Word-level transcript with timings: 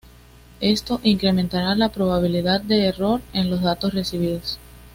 Esto 0.61 0.99
incrementará 1.03 1.75
la 1.75 1.89
probabilidad 1.89 2.61
de 2.61 2.87
error 2.87 3.21
en 3.33 3.51
los 3.51 3.61
datos 3.61 3.93
recibidos. 3.93 4.57